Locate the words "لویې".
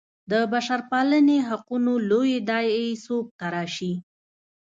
2.09-2.37